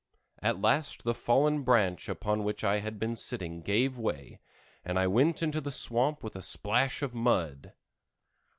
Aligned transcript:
At 0.41 0.59
last 0.59 1.03
the 1.03 1.13
fallen 1.13 1.61
branch 1.61 2.09
upon 2.09 2.43
which 2.43 2.63
I 2.63 2.79
had 2.79 2.97
been 2.97 3.15
sitting 3.15 3.61
gave 3.61 3.99
way 3.99 4.39
and 4.83 4.97
I 4.97 5.05
went 5.05 5.43
into 5.43 5.61
the 5.61 5.69
swamp 5.69 6.23
with 6.23 6.35
a 6.35 6.41
splash 6.41 7.03
of 7.03 7.13
mud. 7.13 7.73